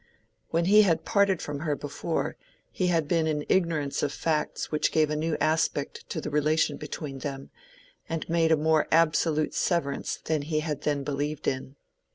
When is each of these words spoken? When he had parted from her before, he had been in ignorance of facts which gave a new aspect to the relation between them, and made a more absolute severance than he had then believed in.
When 0.49 0.65
he 0.65 0.81
had 0.81 1.05
parted 1.05 1.43
from 1.43 1.59
her 1.59 1.75
before, 1.75 2.35
he 2.71 2.87
had 2.87 3.07
been 3.07 3.27
in 3.27 3.45
ignorance 3.47 4.01
of 4.01 4.11
facts 4.11 4.71
which 4.71 4.91
gave 4.91 5.11
a 5.11 5.15
new 5.15 5.37
aspect 5.39 6.09
to 6.09 6.19
the 6.19 6.31
relation 6.31 6.77
between 6.77 7.19
them, 7.19 7.51
and 8.09 8.27
made 8.27 8.51
a 8.51 8.57
more 8.57 8.87
absolute 8.91 9.53
severance 9.53 10.15
than 10.15 10.41
he 10.41 10.61
had 10.61 10.81
then 10.81 11.03
believed 11.03 11.47
in. 11.47 11.75